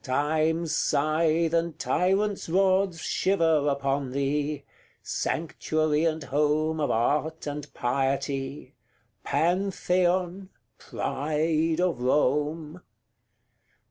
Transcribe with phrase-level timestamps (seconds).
[0.03, 4.63] Time's scythe and tyrants' rods Shiver upon thee
[5.03, 8.73] sanctuary and home Of art and piety
[9.23, 10.49] Pantheon!
[10.79, 12.81] pride of Rome!